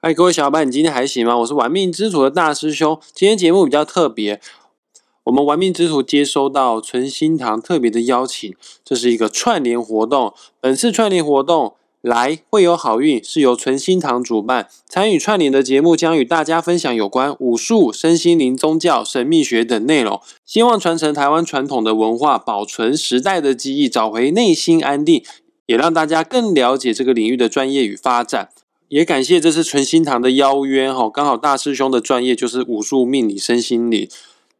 [0.00, 1.36] 嗨，各位小伙伴，你今天还行吗？
[1.38, 3.00] 我是玩命之徒的大师兄。
[3.16, 4.40] 今天节目比较特别，
[5.24, 10.32] 我们玩命之徒接收到纯心堂特别的邀请，这是一个串联活动。
[10.60, 14.68] 本次串联活动来会有好运，是由纯心堂主办。
[14.88, 25.24] 参与串联的节目将与大家分享有关武术、身心灵、宗教、神秘学等内容，希望传承台湾传统的文化，保存时代的记忆，找回内心安定，
[25.66, 28.50] 也让大家更了解这个领域的专业与发展。
[28.88, 34.08] 也感谢这次纯心堂的邀约哈，刚好大师兄的专业就是武术、命理、身心理。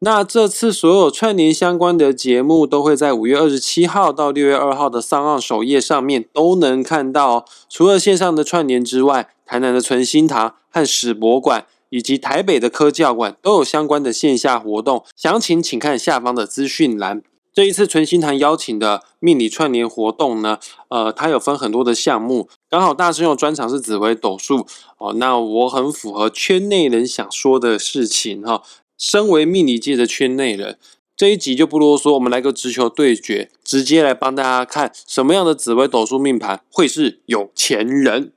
[0.01, 7.39] 那这次所有串联相关的节目都会在五月二十七号到六月二号的上岸首页上面都能看到。
[7.39, 17.23] 哦除了线上的串联之外，台南的纯心堂和史博馆以及台北的科教馆都有相关的线下活动，详情请看下方的资讯栏。
[17.53, 20.59] 这一次纯心堂邀请的命理串联活动呢，
[20.91, 24.67] 呃，它有分很多的项目，刚好大师兄专长是紫微斗数
[24.99, 28.63] 哦，那我很符合圈内人想说的事情哈。
[28.99, 30.77] 身为命理界的圈内人，
[31.17, 38.33] 这一集就不啰嗦，我们来个直球对决，直接来帮大家看什么样的紫微斗数命盘会是有钱人。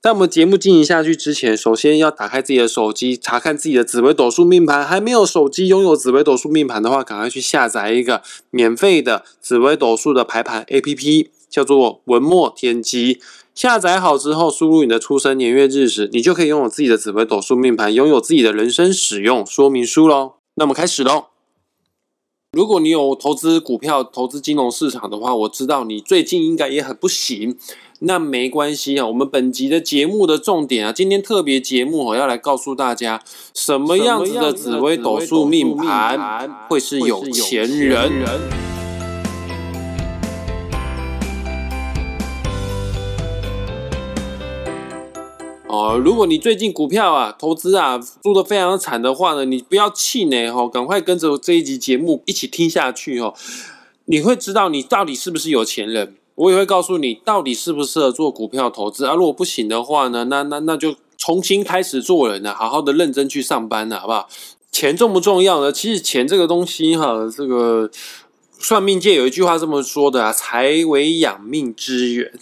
[0.00, 4.82] 在我们节目进行下去之前，首先要打开自己的手机，查看自己的紫微斗数命盘。
[4.82, 13.20] 还没有手机拥有紫微斗数命盘的话，赶快去下载一个免费的紫微斗数的排盘 APP，叫做文墨天机。
[13.54, 20.34] 下载好之后，输入你的出生年月日时，你就可以拥有自己的紫微斗数命盘，拥有自己的人生使用说明书喽。
[20.56, 21.26] 那么开始喽。
[22.52, 27.56] 如果你有投资股票、投资金融市场的话，我知道你最近应该也很不行。
[28.00, 33.22] 那没关系啊，我们本集的节目的重点啊，今天特别节目我要来告诉大家，
[33.54, 38.73] 什么样子的紫微斗数命盘会是有钱人。
[45.74, 53.34] 哦，如果你最近股票啊投资啊输的非常惨的话呢，你不要气馁哈，赶快跟着这一集节目一起听下去哦，
[54.04, 56.14] 你会知道你到底是不是有钱人。
[56.36, 59.14] 我也会告诉你，到底适不适合做股票投资啊？
[59.14, 64.28] 如果不行的话呢，那那那就重新开始做人了，好好的认真去上班了，好不好？
[64.72, 65.72] 钱重不重要呢？
[65.72, 67.90] 其实钱这个东西哈，这个
[68.58, 72.32] 算命界有一句话这么说的啊：财为养命之源。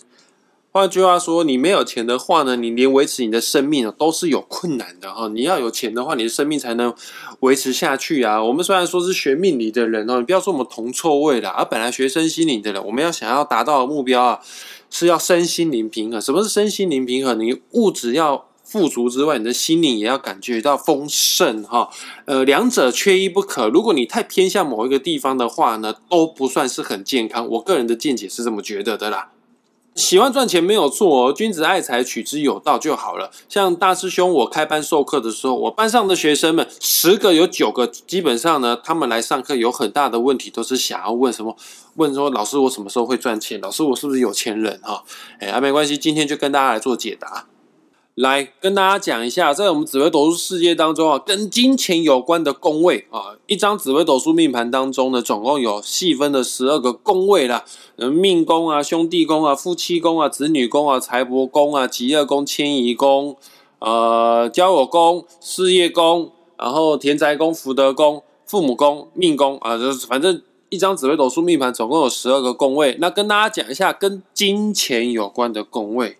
[0.74, 5.28] 换句话说，你没有钱的话呢，你连维持你的生命都是有困难的哈。
[5.28, 6.94] 你要有钱的话，你的生命才能
[7.40, 8.42] 维持下去啊。
[8.42, 14.40] 我们虽然说是学命理的人哦，你不要说我们铜臭味了，而本来学身心灵的人，我们要想要达到的目标啊，
[14.88, 16.18] 是要身心灵平衡。
[16.18, 17.38] 什么是身心灵平衡？
[17.38, 21.90] 你物质要富足之外，你的心灵也要感觉到丰盛哈。
[22.24, 23.68] 呃，两者缺一不可。
[23.68, 27.46] 如果你太偏向某一个地方的话呢，都不算是很健康。
[27.46, 29.32] 我个人的见解是这么觉得的啦。
[29.94, 33.30] 喜欢赚钱没有错哦，君子爱财，取之有道就好了。
[33.48, 41.56] 像大师兄我开班授课的时候，我班上的学生们十个有九个，基本上呢，他们来上课有很大的问题，都是想要问什么？
[41.97, 43.60] 问说老师我什么时候会赚钱？
[43.60, 44.81] 老师我是不是有钱人？
[44.82, 45.04] 哈，
[45.38, 47.47] 哎，啊，没关系，今天就跟大家来做解答。
[48.14, 57.64] 来跟大家讲一下，在我们紫微斗数世界当中啊，跟金钱有关的宫位啊，一张紫微斗数命盘当中呢，总共有细分的十二个宫位啦，
[57.96, 63.34] 命宫啊、兄弟宫啊、夫妻宫啊、子女宫啊、财帛宫啊、吉业宫、迁移宫、
[63.78, 72.94] 呃、交友宫、事业宫，然后田宅宫、福德宫、父母宫、命宫啊，就是反正一张紫微斗数命盘总共有十二个宫位。
[73.00, 76.18] 那跟大家讲一下跟金钱有关的宫位。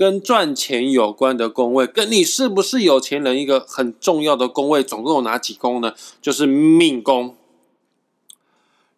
[0.00, 5.92] 跟赚钱有关的宫位，跟你是不是有钱人一个很重要的宫位，总共有哪几宫呢？
[6.22, 7.36] 就是命宫，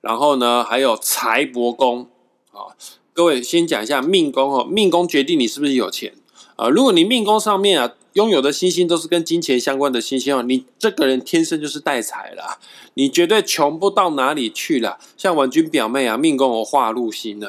[0.01, 2.07] 然后呢还有财帛宫。
[2.53, 2.71] 啊，
[3.12, 6.15] 各位先讲一下命宫哦，命宫决定你是不是有钱
[6.55, 6.69] 啊。
[6.69, 7.95] 如果你命宫上面啊。
[8.15, 12.59] 拥有的星星都是跟金钱相关的星星哦，你这个人天生就是带财啦，
[12.95, 14.99] 你绝对穷不到哪里去了。
[15.17, 17.49] 像婉君表妹啊，命宫我化禄星呢，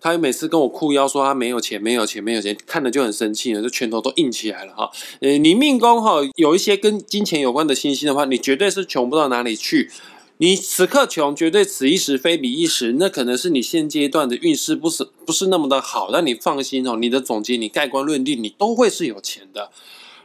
[0.00, 4.90] 她每次跟我哭腰说她没有钱，没有钱，没有钱，看了就很生气了，就拳头都硬起来了哈。
[5.20, 9.90] 呃，你命宫哈有一些跟金钱有关的星星的话，你绝对是穷不到哪里去。
[10.38, 19.70] 你此刻穷，绝对此一时非彼一时，那可能是你现阶段的运势不是不是那么的好，但你放心哦，你的总结，你盖棺论定，你都会是有钱的。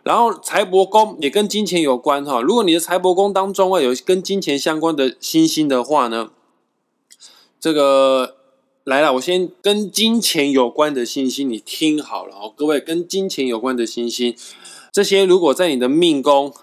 [0.03, 6.31] 然后财帛宫也跟金钱有关哈，如果你的财帛宫当中啊有跟金钱相关的星星的话呢，
[7.59, 8.37] 这个
[8.85, 14.35] 来了，我先跟金钱有关的星星，你听好了哦，各位跟金钱有关的星星，
[14.91, 16.53] 这些如果在你的命宫，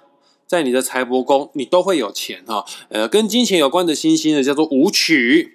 [0.47, 2.65] 在你的财帛宫，你都会有钱哈。
[2.89, 5.55] 呃，跟金钱有关的星星呢，叫做武曲、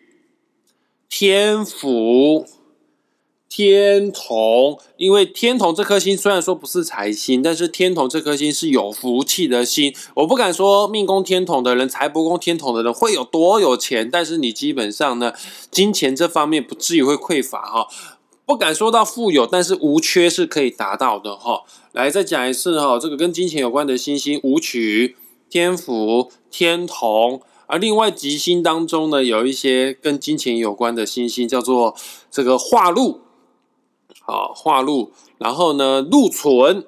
[1.10, 2.45] 天府、
[3.53, 9.94] 天同，因为天同这颗星虽然说不是财星，但是天同这颗星是有福气的星。
[10.13, 15.33] 我不敢说命宫天同的人、财帛宫天同的人会有多有钱，但是你基本上呢，
[15.69, 17.89] 金钱这方面不至于会匮乏哈。
[18.45, 21.63] 不敢说到富有，但是无缺是可以达到的哈。
[21.92, 25.18] 来，再讲一次哈，这个跟金钱有关的星星，武曲、
[25.50, 27.42] 天府、天同。
[27.68, 31.94] 而另外吉星当中呢，有一些跟金钱有关的星星，叫做
[32.31, 33.19] 这个化禄。
[34.21, 36.85] 好，化禄，然后呢，禄存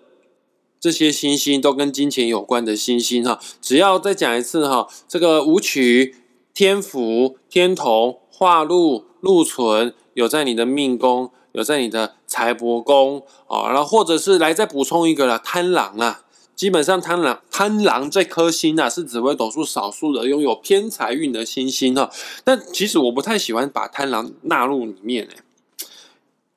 [0.79, 3.39] 这些星星都跟金钱有关的星星哈。
[3.61, 6.15] 只要再讲一次哈，这个武曲、
[6.53, 16.21] 天府、天同、化禄、禄存有在你的命宫，有在你的财帛宫啊，然后或者是来再补充一个了，贪狼啊。
[16.55, 22.11] 基本上贪狼贪狼这颗星啊，是紫微斗数少数的拥有偏财运的星星哈。
[22.43, 25.37] 但其实我不太喜欢把贪狼纳入里面诶。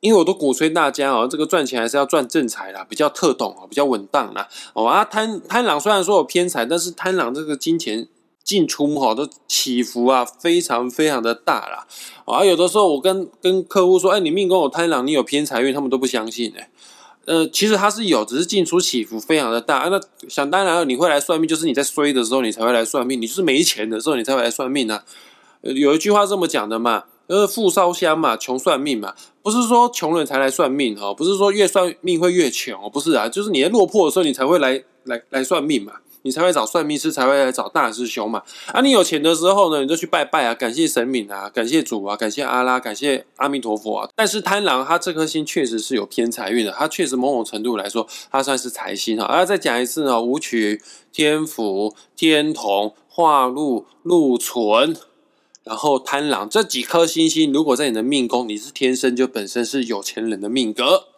[0.00, 4.46] 因为我都鼓吹大家哦，这个赚钱还是要赚正财啦，比较特懂啊，比较稳当啦。
[4.75, 8.06] 哦啊，贪贪狼虽然说有偏财，但是贪狼这个金钱
[8.44, 11.87] 进出哈都起伏啊，非常非常的大啦。
[12.26, 16.70] 啊，有的时候我跟跟客户说，哎，你命宫有贪狼，你有偏财运，他们都不相信哎。
[17.25, 19.88] 呃，其实它是有，只是进出起伏非常的大。
[19.88, 25.02] 那想当然了，你会来算命，就是你在衰的时候你才会来算命，你就是没钱的时候你才会来算命啊。
[25.62, 27.04] 有一句话这么讲的嘛。
[27.28, 38.43] 呃，富烧香嘛，穷算命嘛，不是说穷人才来算命哈，不是说越算命会越穷，不是啊，就是你在落魄的时候，你才会来来来算命嘛，你才会找算命师，才会来找大师兄嘛。
[38.73, 44.08] 啊，你有钱的时候呢，你就去拜拜啊，感谢神明啊，感谢主啊，感谢阿拉，感谢阿弥陀佛啊。
[44.14, 49.25] 但是贪狼他这颗星确实是有偏财运的，他确实某种程度来说，他算是财星哈。
[49.25, 50.81] 啊，再讲一次呢，武曲、
[51.12, 54.96] 天府、天同、化禄、禄存。
[55.66, 61.08] 然后贪狼这几颗星星，如果在你的命宫，你是天生就本身是有钱人的命格。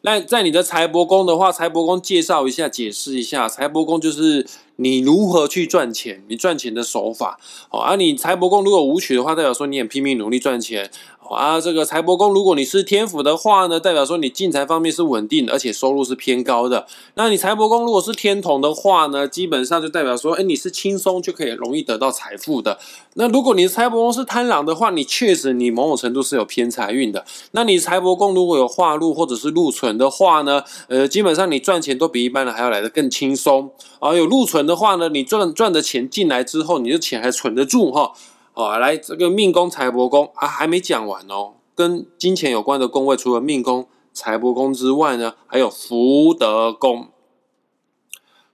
[0.00, 4.44] 那在你的财帛宫的话，财帛宫介绍一下，解释一下，财帛宫就是
[4.76, 7.38] 你如何去赚钱，你赚钱的手法。
[7.68, 10.90] 好，啊你财帛宫如果无取的话，代表说你很拼命努力赚钱。
[11.30, 16.86] 啊，这个财帛宫，如果你是天府的话呢，代表说你进财方面是稳定，而且收入是偏高的。
[17.14, 22.78] 那你财帛宫如果是天同的话呢，基本上就代表说，哎，你是轻松就可以容易得到财富的。
[23.14, 27.24] 那如果你的财帛宫是贪狼的话，你确实你某种程度是有偏财运的。
[27.52, 33.70] 那你财帛宫如果有化禄或者是禄存的话呢，呃，基本上你赚钱都比一般人还要来的更轻松。
[34.00, 38.12] 啊，有禄存的话呢，你赚赚的钱进来之后，你的钱还存得住哈。
[38.54, 41.54] 好，来这个命宫财帛宫啊，还没讲完哦。
[41.74, 47.08] 跟金钱有关的宫位，除了命宫财帛宫之外呢，还有福德宫。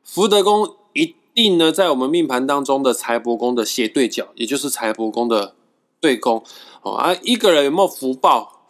[0.05, 5.55] 福德宫一定呢，在我们命盘当中的财帛宫的斜对角，也就是财帛宫的
[6.01, 6.45] 对宫。
[6.83, 8.63] 哦，啊一个人有没有福报，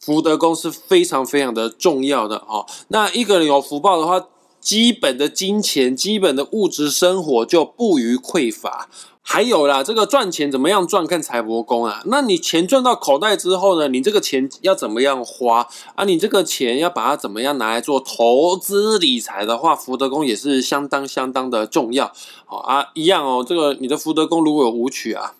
[0.00, 2.66] 福德宫是非常非常的重要的哦。
[2.88, 4.26] 那一个人有福报的话，
[4.62, 8.88] 基本的金钱、基本的物质生活就不予匮乏。
[9.24, 11.06] 还有啦，这个赚钱怎么样赚？
[11.06, 12.02] 看财帛宫啊。
[12.06, 13.88] 那你钱赚到口袋之后呢？
[13.88, 16.04] 你这个钱要怎么样花啊？
[16.04, 22.12] 你这个钱要把它怎么样拿来做投资理财的话，福德宫也是相当相当的重要。
[22.46, 23.44] 好啊，一样哦。
[23.46, 25.34] 这个你的福德宫如果有舞曲啊，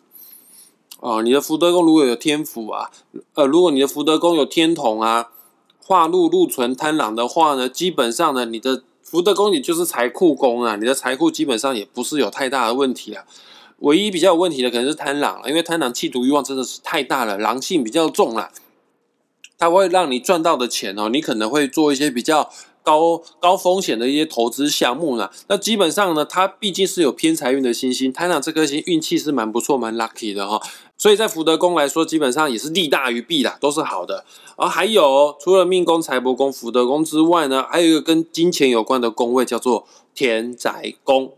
[1.00, 2.90] 哦，你的福德宫如果有天府啊，
[3.34, 5.30] 呃，如果你的福德宫有天同啊，
[5.84, 13.24] 化禄禄存贪狼的话呢，基本上呢，你的福德宫你就是财库宫啊，你的财库基本上也不是有太大的问题啊。
[13.80, 18.50] 唯一比较有问题的可能是贪狼了，因为贪狼气毒欲望真的是太大了，狼性比较重了，
[19.58, 22.48] 它会让你赚到的钱哦，你可能会做一些比较
[22.82, 25.30] 高高风险的一些投资项目呢。
[25.48, 30.60] 那基本上呢，它毕竟是有偏财运的星星，贪狼这颗星运气是蛮不错、蛮 lucky 的哈。
[30.98, 34.24] 所以在福德宫来说，基本上也是利大于弊的，都是好的。
[34.56, 41.32] 而还有除了命宫、财帛宫、福德宫之外呢，还有一个跟金钱有关的宫位叫做田宅宫。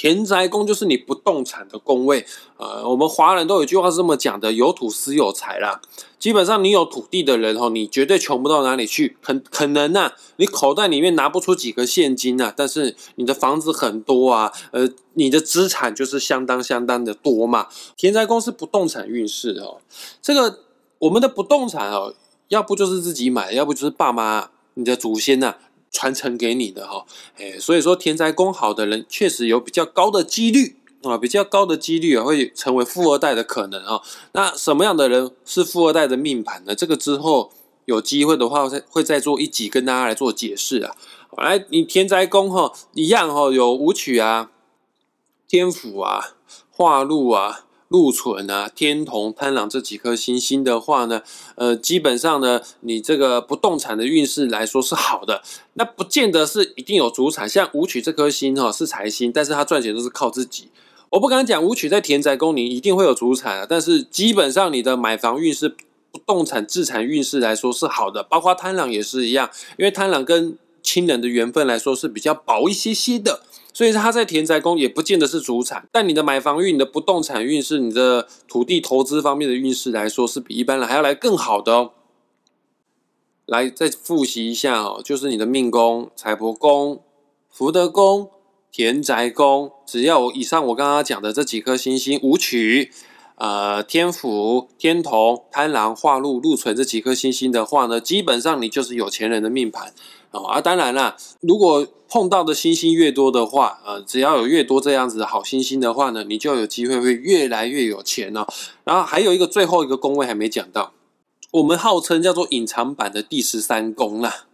[0.00, 2.24] 田宅宫就是你不动产的宫位，
[2.56, 5.82] 呃，我们华人都有句话是这么讲的：有土私有财啦。
[6.18, 9.18] 基本上你有土地的人哦，你绝对穷不到哪里去。
[9.20, 17.66] 很可能呐，你口袋里面拿不出几个现金呐，但是你的房子很多啊，呃，你的资产就是相当相当的多嘛。
[17.98, 19.82] 田宅宫是不动产运势哦，
[20.22, 20.60] 这个
[21.00, 22.14] 我们的不动产哦，
[22.48, 25.56] 要不就是自己买，要不就是爸妈、你的祖先呐。
[25.90, 27.04] 传承给你的哈，
[27.36, 34.00] 哎，所以说田宅宫好的人确实有比较高的几率啊，比较高的几率会成为富二代的可能啊。
[34.32, 36.74] 那什么样的人是富二代的命盘呢？
[36.74, 37.50] 这个之后
[37.86, 40.94] 有机会的话，再会再做一集跟大家来做解释啊。
[41.36, 44.50] 来，你田宅宫哈一样哈，有武曲啊、
[45.48, 46.34] 天府啊、
[46.70, 51.22] 化禄啊、禄存啊、天同、贪狼这几颗星星的话呢，
[51.56, 55.42] 呃，基本上呢，你这个不动产的运势来说是好的。
[55.74, 60.68] 那不见得是一定有主产，像武曲这颗星哈是财星，但是它赚钱都是靠自己。
[61.10, 65.68] 我不敢讲武曲在田宅宫你一定会有主产啊，但是基本上你的买房运势、
[66.12, 70.56] 不动产自产运势来说是好的，包括贪狼也是一样，因为贪狼跟
[70.90, 73.42] 亲人的缘分来说是比较薄一些些的。
[73.72, 81.92] 所以他在田宅宫也不见得是主产，但你的买房运、你的不动产运势、你的土地投资方面的运势来说，是比一般人还要来更好的哦。
[83.46, 87.04] 来，再复习一下哦，就是你的命宫、财帛宫、
[87.48, 88.30] 福德宫、
[88.72, 92.90] 田宅宫，只要以上我刚刚讲的这几颗星星，武曲、
[93.36, 99.94] 呃天府、天同、贪狼、化禄、禄存这几颗星星的话呢，基本上你就是有钱人的命盘。
[100.32, 108.46] 哦啊，当然啦，如果碰到的星星越多的话，呃，只要有越多这样子的好星星的话呢，你就有机会会越来越有钱哦。
[108.84, 110.92] 然后还有一个最后一个宫位还没讲到，
[111.52, 114.46] 我们号称叫做隐藏版的第十三宫啦。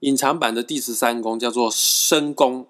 [0.00, 2.66] 隐藏版的第十三宫叫做申宫。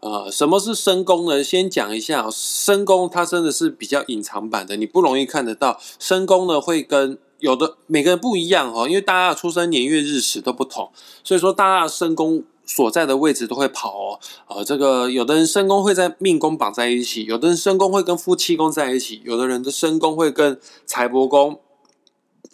[0.00, 1.44] 呃，什么是申宫呢？
[1.44, 5.78] 先讲一下，申宫它真的是比较隐藏版的，你不容易看得到。
[5.98, 10.90] 申宫呢会跟有的每个人不一样哦，因为大家的出生年月日时都不同，
[11.24, 14.20] 所以说大家的身宫所在的位置都会跑哦。
[14.46, 21.58] 呃，这个有的人身宫会在命宫绑在一起，有的人身宫会跟夫妻宫在一起，有的人的身宫会跟财帛宫，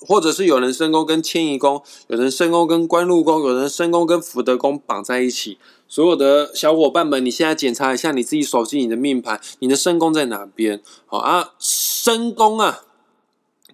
[0.06, 5.58] 或者是有人身宫跟迁移宫，有人身宫跟官禄宫，有人身宫跟福德宫绑在一起。
[5.88, 10.80] 所有的小伙伴们，你现在检查一下你自己手机你的命盘，你的身宫在哪边？
[11.06, 12.82] 好啊，身宫啊。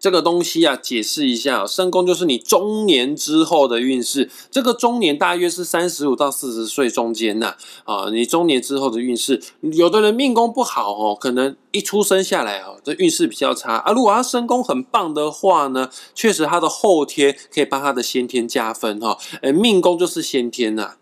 [0.03, 4.29] 这个东西啊，解释一下，身宫就是你中年之后的运势。
[4.51, 7.55] 这个中年大约是三十五到四十岁中间呐，
[7.85, 13.93] 啊，你中年之后的运势，有的人命宫不好哦，可能一出生下来哦，这运势比较差啊。
[13.93, 19.17] 如果他身宫很棒的话呢，确实他的后天可以帮他的先天加分哈。
[19.43, 20.97] 诶，命宫就是先天呐。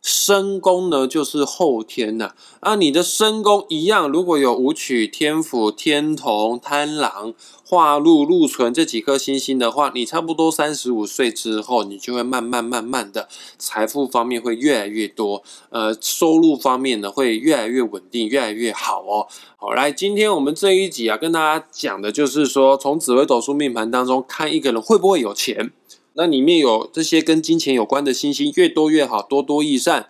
[0.00, 2.32] 身宫呢，就是后天呐。
[2.60, 13.28] 啊，你的身宫一样，如果有武曲、天府、天同、贪狼、化禄、禄存这几颗星星的话，你差不多三十五岁之后，你就会慢慢慢慢的
[13.58, 19.26] 财富方面会越来越多，呃，收入方面呢会越来越稳定，越来越好哦。
[19.56, 25.72] 好，来，今天我们这一集啊，跟大家讲的就是说，从紫微斗数命盘当中看一个人会不会有钱。
[26.18, 30.08] 那里面有这些跟金钱有关的星星，越多越好，多多益善。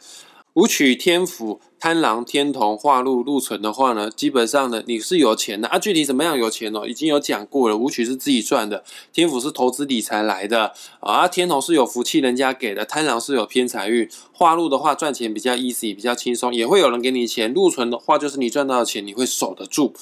[0.54, 5.78] 武曲、天府、贪狼、天同、化禄、禄存的话呢，基本上呢你是有钱的啊。
[5.78, 7.76] 具体怎么样有钱哦，已经有讲过了。
[7.76, 11.28] 武曲是自己赚的，天府是投资理财来的啊。
[11.28, 14.08] 天同是有福气人家给的，贪狼是有偏财运。
[14.32, 17.52] 化禄的话赚钱比较 easy，比较轻松，也会有人给你钱。
[17.52, 19.92] 禄存的话就是你赚到的钱你会守得住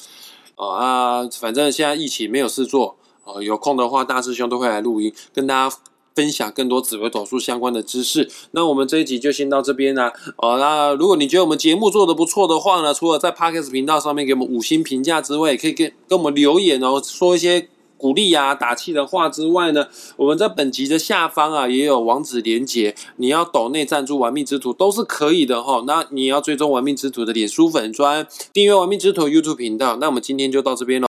[0.54, 1.28] 啊。
[1.28, 5.76] 反正现在疫情没有事做啊，有空的话大师兄都会来录音跟大家。
[6.16, 10.12] 分享更多紫微斗数相关的知识，那我们这一集就先到这边啦。
[10.38, 17.68] 哦，那如果你觉得我们节目做的不错的话呢，除了在 Podcast 频道上面给我们五星评价之外，也可以跟跟我们留言哦，说一些。
[17.98, 19.86] 鼓励呀、打气的话之外呢，
[20.18, 25.82] 我们在本集的下方啊也有网址连接，你要抖内赞助玩命之徒都是可以的哈。
[25.86, 29.96] 那你要追踪玩命之徒的脸书粉专，订阅玩命之徒 YouTube 频道。
[29.96, 31.05] 那我们今天就到这边喽。